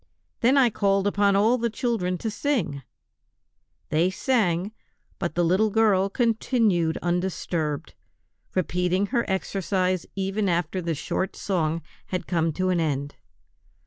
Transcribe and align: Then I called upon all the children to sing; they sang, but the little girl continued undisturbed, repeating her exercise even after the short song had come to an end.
Then 0.39 0.57
I 0.57 0.71
called 0.71 1.05
upon 1.05 1.35
all 1.35 1.59
the 1.59 1.69
children 1.69 2.17
to 2.17 2.31
sing; 2.31 2.81
they 3.89 4.09
sang, 4.09 4.71
but 5.19 5.35
the 5.35 5.45
little 5.45 5.69
girl 5.69 6.09
continued 6.09 6.97
undisturbed, 7.03 7.93
repeating 8.55 9.05
her 9.13 9.29
exercise 9.29 10.07
even 10.15 10.49
after 10.49 10.81
the 10.81 10.95
short 10.95 11.35
song 11.35 11.83
had 12.07 12.25
come 12.25 12.51
to 12.53 12.69
an 12.69 12.79
end. 12.79 13.13